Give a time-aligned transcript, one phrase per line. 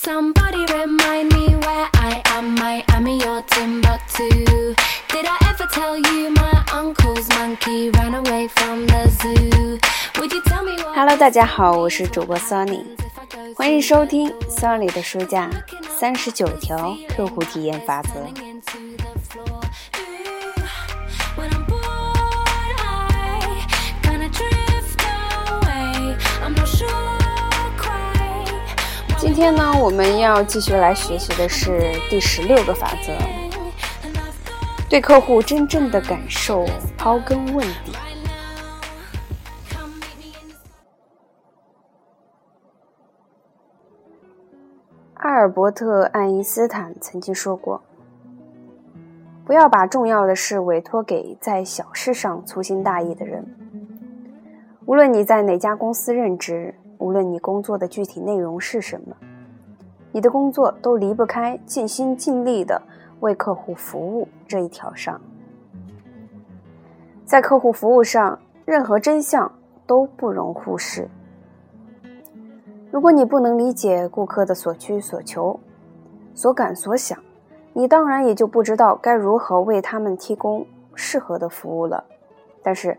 [0.00, 2.54] Somebody remind me where I am.
[2.54, 4.28] Miami or Timbuktu.
[5.08, 9.78] Did I ever tell you my uncle's monkey ran away from the zoo?
[10.20, 10.94] Would you tell me why?
[10.94, 12.84] Hello，大家好，我是主播 Sunny，
[13.56, 15.50] 欢迎收听 Sunny 的书架
[15.98, 18.10] 三十九条客户体验法则。
[29.38, 33.12] 今天呢，我们要继续来学习的是第十六个法则，
[34.90, 36.66] 对客户真正的感受
[36.98, 37.92] 刨根问底。
[45.14, 47.80] 阿尔伯特·爱因斯坦曾经说过
[49.46, 53.46] ：“不要把重要的事委托给在小事上粗心大意的人。
[54.84, 59.14] 无论你在哪家公司任职，无论你工作的具体内容是什么，
[60.12, 62.80] 你的工作都离不开尽心尽力的
[63.20, 65.20] 为客户服务这一条上。
[67.24, 69.52] 在客户服务上，任何真相
[69.86, 71.08] 都不容忽视。
[72.90, 75.60] 如果你不能理解顾客的所需所求、
[76.34, 77.18] 所感所想，
[77.74, 82.02] 你当然也就不知道该如何为他们提供适合的服务了。
[82.62, 82.96] 但是，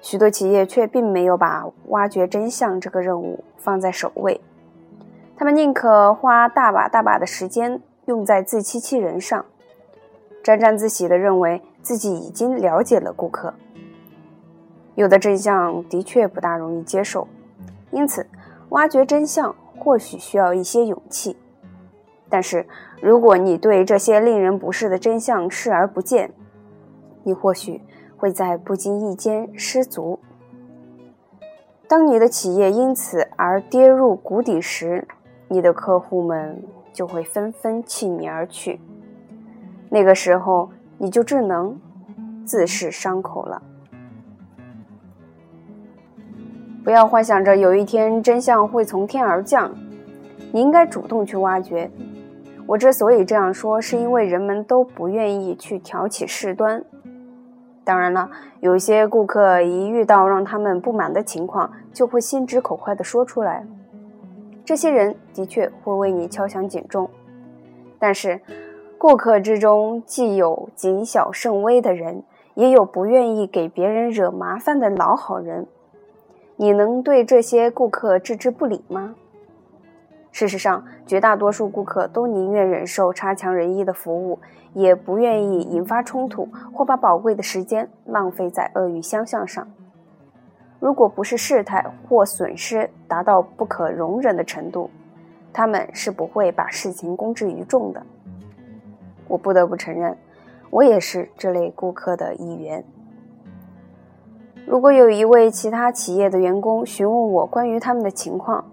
[0.00, 4.40] 许多企业却并没有把挖掘真相这个任务放在首位，
[5.36, 9.44] 他们宁可花大把大把的时间用在自欺欺人上，
[10.42, 13.54] 沾沾自喜地认为自己已经了解了顾客。
[14.94, 17.26] 有的真相的确不大容易接受，
[17.90, 18.26] 因此，
[18.68, 21.36] 挖掘真相或许需要一些勇气。
[22.28, 22.66] 但是，
[23.00, 26.32] 如果你对这些令人不适的真相视而不见，
[27.24, 27.82] 你或许
[28.16, 30.20] 会在不经意间失足。
[31.88, 35.06] 当你的企业因此而跌入谷底时，
[35.52, 36.64] 你的客户们
[36.94, 38.80] 就会纷纷弃你而去。
[39.90, 41.78] 那个时候，你就只能
[42.46, 43.60] 自噬伤口了。
[46.82, 49.70] 不要幻想着有一天真相会从天而降，
[50.52, 51.90] 你应该主动去挖掘。
[52.66, 56.82] 我之所以这样说，是因为人们都不愿意去挑起事端。
[57.84, 63.66] 当然了，有些顾客一遇到让他们不满的情况，就会心直口快地说出来。
[64.64, 67.10] 这些人的确会为你敲响警钟，
[67.98, 68.40] 但是，
[68.96, 72.22] 顾客之中既有谨小慎微的人，
[72.54, 75.66] 也有不愿意给别人惹麻烦的老好人。
[76.56, 79.16] 你能对这些顾客置之不理吗？
[80.30, 84.38] 事实上，绝大多数顾客都宁愿忍受差强人意的服务，
[84.74, 89.66] 也不愿意引发冲突或把宝贵的时间浪费在恶语相向上。
[90.82, 94.90] 如果不是事态或损失达到不可容忍的程度，
[95.52, 98.02] 他们是不会把事情公之于众的。
[99.28, 100.18] 我不得不承认，
[100.70, 102.84] 我也是这类顾客的一员。
[104.66, 108.64] 如果有一位其他企业的员工询问我关于他们的情况，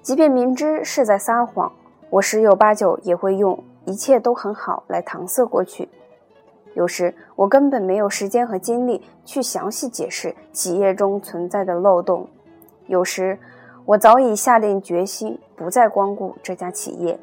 [0.00, 1.70] 即便明知是在撒谎，
[2.08, 5.90] 我十有八九也会用“一切都很好”来搪塞过去。
[6.80, 12.24] 有时我根本没有时间和精力去详细解释企业中存在的漏洞；
[12.86, 13.38] 有时
[13.84, 17.20] 我早已下定决心不再光顾这家企业，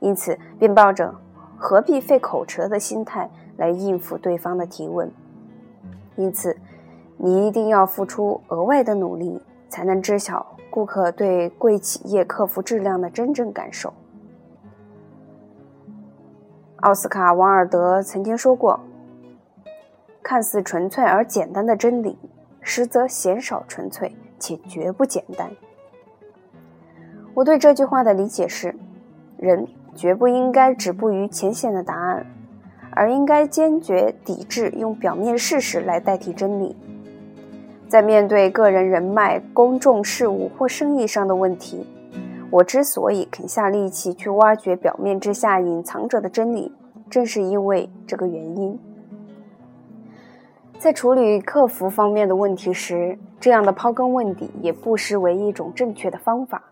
[0.00, 1.14] 因此便抱着
[1.56, 5.10] “何必费口舌”的心态来应付对方的提问。
[6.16, 6.54] 因此，
[7.16, 9.40] 你一定要付出额外的努力，
[9.70, 13.94] 才能知晓顾客对贵企业客服质量的真正感受。
[16.80, 18.78] 奥斯卡·王尔德曾经说过
[20.22, 22.16] ：“看似纯粹而简单的真理，
[22.60, 25.50] 实则鲜少纯粹且绝不简单。”
[27.34, 28.76] 我对这句话的理解是：
[29.36, 29.66] 人
[29.96, 32.24] 绝不应该止步于浅显的答案，
[32.92, 36.76] 而应该坚决抵制用表面事实来代替真理。
[37.88, 41.84] 在面对个人人脉、公众事务或生意上的问题，
[42.50, 46.72] 我之所以肯下力气去挖掘表面之下隐藏着的真理，
[47.10, 48.78] 正是因为这个原因。
[50.78, 56.62] 在处理客服方面的问题时，这样的刨根问底也不失为一种正确的方法。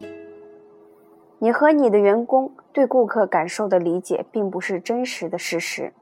[1.39, 5.93] 你和你的员工对顾客感受的理解，并不是真实的事实。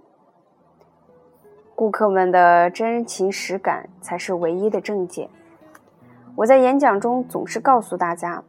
[1.74, 5.28] 顾客们的真情实感才是唯一的正解。
[6.36, 8.44] 我在演讲中总是告诉大家，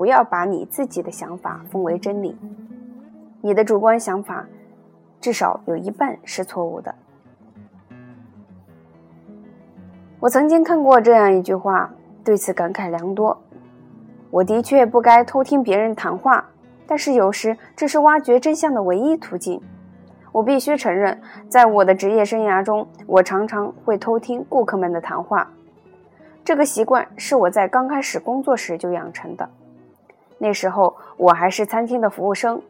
[0.00, 2.34] 不要把你自己的想法奉为真理，
[3.42, 4.46] 你的主观想法
[5.20, 6.94] 至少有一半是错误的。
[10.18, 11.92] 我曾经看过这样一句话，
[12.24, 13.38] 对此感慨良多。
[14.30, 16.48] 我的确不该偷听别人谈话，
[16.86, 19.60] 但是有时这是挖掘真相的唯一途径。
[20.32, 25.50] 我必须承认，在我的职业生涯中，我常常会偷听顾客们的谈话。
[26.42, 29.46] 这个习惯是我在刚开始工作时就养成的。
[30.42, 32.62] 那时候我还是餐厅的服务生。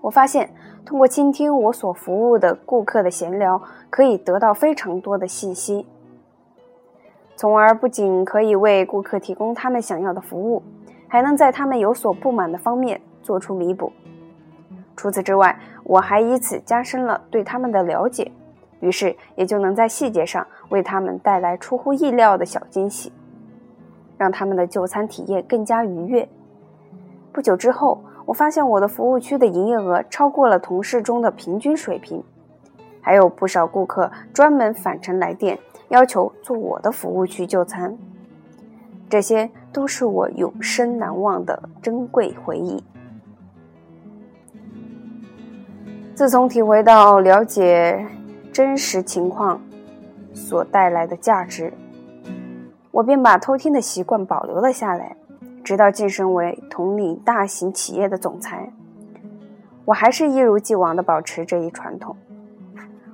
[0.00, 0.48] 我发现，
[0.84, 3.60] 通过倾听我所服务的顾客的闲聊，
[3.90, 5.84] 可以得到非常多的信息，
[7.34, 10.62] 从而不仅可以为顾客提供他们想要的服务，
[11.08, 13.92] 还能在他们有所不满的方面做出弥补。
[14.96, 18.30] 除此之外，我还以此加深了对他们的了解，
[18.78, 23.12] 于是也就能在细节上为他们带来出乎意料的小惊喜，
[24.16, 26.28] 让他们的就餐体验更加愉悦。
[27.32, 32.22] 不久之后，我发现我的服务区的营业额超过了同事中的平均水平，
[33.00, 35.58] 还有不少顾客专门返程来电，
[35.88, 37.96] 要求做我的服务区就餐。
[39.08, 42.82] 这些都是我永生难忘的珍贵回忆。
[46.14, 48.06] 自从体会到了解
[48.52, 49.60] 真实情况
[50.34, 51.72] 所带来的价值，
[52.90, 55.16] 我便把偷听的习惯保留了下来，
[55.62, 58.72] 直到晋升为统领大型企业的总裁。
[59.84, 62.16] 我还是一如既往地保持这一传统。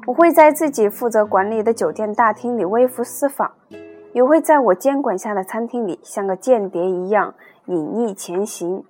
[0.07, 3.53] 我会在自己负责管理的酒店大厅里微服私访，
[4.13, 7.35] 也会在我监管下的餐厅里像个间谍一样
[7.67, 8.85] 隐匿前行，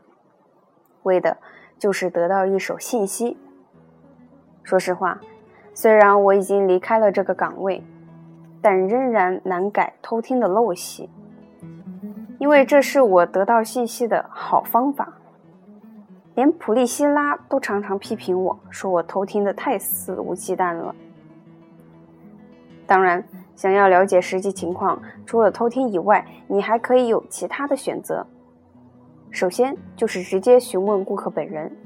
[1.03, 1.39] 为的
[1.79, 3.37] 就是得到一手信息。
[4.63, 5.21] 说实话，
[5.75, 7.83] 虽然我已经离开了这个岗位，
[8.63, 11.09] 但仍然难改偷听的陋习，
[12.39, 15.13] 因为这是我得到信息的好方法。
[16.35, 20.95] 连普利希拉都常常批评我说我偷听的太肆无忌惮了。
[22.87, 23.23] 当然，
[23.57, 28.25] 想要了解实际情况，除了偷听以外，你还可以有其他的选择。
[29.31, 31.77] 首先就是直接询问顾客本人。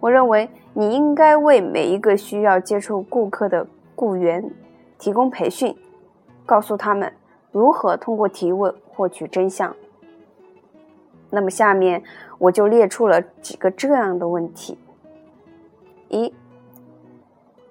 [0.00, 4.50] 我认为你应该为每一个需要接触顾客的雇员
[4.98, 5.74] 提供培训，
[6.44, 7.10] 告诉他们
[7.52, 9.74] 如何通过提问获取真相。
[11.30, 12.02] 那么下面
[12.38, 14.78] 我就列出了几个这样的问题：
[16.08, 16.32] 一、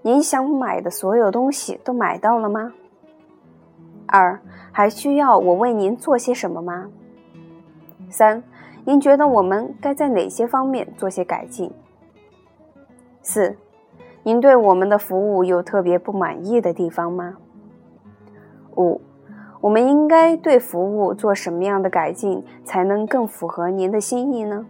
[0.01, 2.73] 您想买的所有东西都买到了吗？
[4.07, 4.39] 二、
[4.71, 6.89] 还需要我为您做些什么吗？
[8.09, 8.43] 三、
[8.83, 11.71] 您觉得我们该在哪些方面做些改进？
[13.21, 13.57] 四，
[14.21, 17.37] 您对我们的服务有特别不满意的地方吗？
[18.77, 19.01] 五，
[19.65, 24.63] 我们应该对服务做什么样的改进，才能更符合您的心意呢？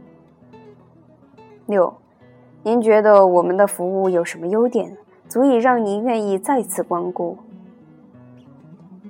[1.66, 1.94] 六，
[2.64, 4.96] 您觉得我们的服务有什么优点，
[5.28, 7.38] 足以让您愿意再次光顾？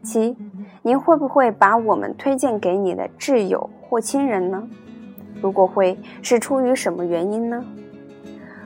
[0.01, 0.35] 七，
[0.81, 4.67] 您会不会把我们推荐给你的挚友或亲人呢？
[5.39, 7.63] 如果会，是出于什么原因呢？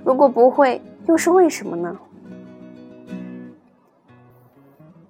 [0.05, 1.99] 如果不会，又是为什么呢？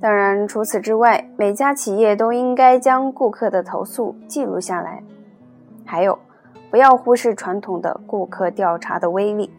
[0.02, 5.04] 当然，除此之外，每家企业都应该将顾客的投诉记录下来。
[5.86, 6.18] 还有，
[6.72, 9.52] 不要忽视传统的顾客调查的威力。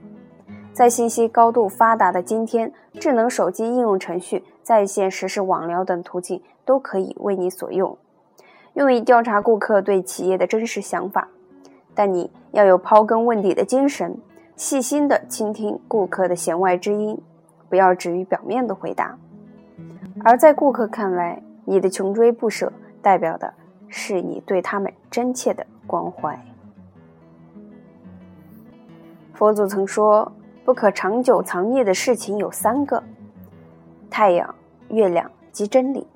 [0.72, 7.98] 在信息高度发达的今天，智能手机应用程序、在线实时网聊等途径都可以为你所用，
[8.72, 11.28] 用以调查顾客对企业的真实想法。
[11.94, 14.16] 但你要有刨根问底的精神。
[14.56, 17.18] 细心的倾听顾客的弦外之音，
[17.68, 19.18] 不要止于表面的回答。
[20.24, 23.52] 而在顾客看来，你的穷追不舍代表的
[23.88, 26.38] 是你对他们真切的关怀。
[29.32, 30.30] 佛祖曾说，
[30.64, 33.02] 不可长久藏匿的事情有三个：
[34.10, 34.54] 太阳、
[34.90, 36.06] 月亮及真理。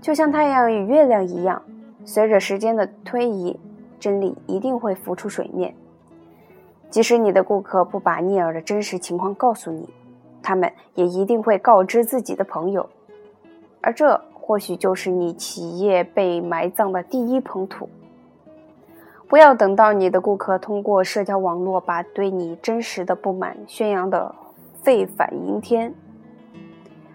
[0.00, 1.62] 就像太阳与月亮一样，
[2.04, 3.58] 随着时间的推移，
[4.00, 5.74] 真理一定会浮出水面。
[6.90, 9.88] 即使你的顾客不把聂耳的真实情况告诉你，
[10.46, 12.88] 他们也一定会告知自己的朋友，
[13.80, 17.88] 而这或许就是你企业被埋葬的第一捧土。
[19.26, 24.32] 不要等到你的顾客通过社交网络把对你真实的不满宣扬的
[24.84, 25.92] 沸反盈天，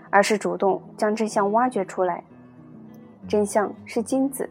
[0.09, 2.21] 而是主动将真相挖掘出来。
[3.29, 4.49] 真相是金子，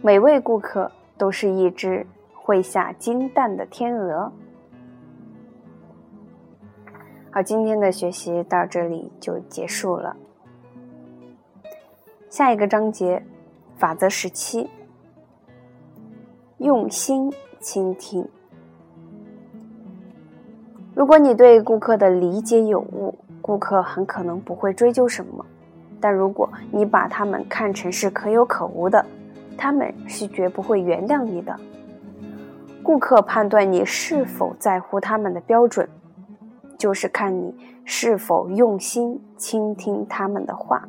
[0.00, 2.06] 每位顾客都是一只。
[2.42, 4.32] 会下金蛋的天鹅。
[7.32, 10.16] 好，今天的学习到这里就结束了。
[12.28, 13.22] 下一个章节，
[13.76, 14.68] 法则十七：
[16.58, 18.26] 用心倾听。
[20.92, 25.44] 如果你对顾客的理解有误，顾客很可能不会追究什么；
[26.00, 29.06] 但如果你把他们看成是可有可无的，
[29.56, 31.54] 他们是绝不会原谅你的。
[32.82, 35.88] 顾客判断你是否在乎他们的标准，
[36.80, 40.88] 就是看你是否用心倾听他们的话。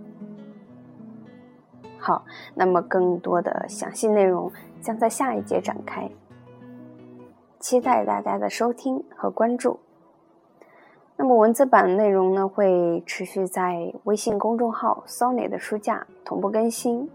[1.97, 2.23] 好，
[2.55, 6.09] 那么更多的详细内容将在下一节展开，
[7.59, 9.81] 期待大家的收听和关注。
[11.17, 17.09] 那么文字版内容呢，会持续在微信公众号 “Sony” 的书架同步更新。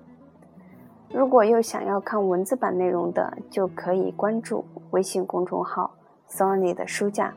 [1.10, 5.92] 如果又想要看文字版内容的，就可以关注微信公众号
[6.28, 7.32] “Sony” 的书架。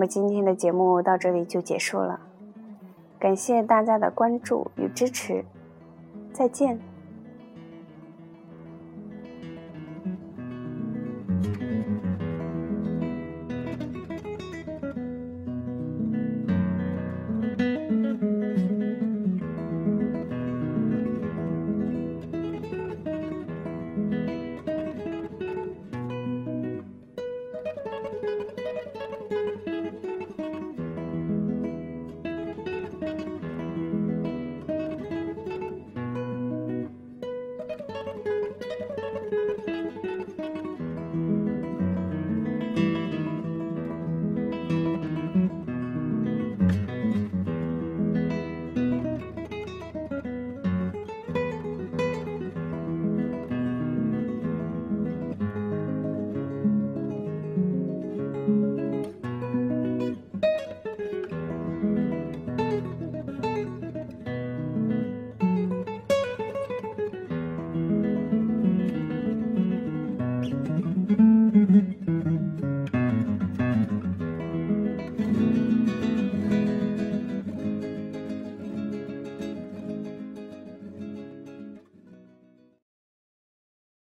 [0.00, 2.20] 那么今天的节目到这里就结束了，
[3.18, 5.44] 感谢大家的关注与支持，
[6.32, 6.80] 再见。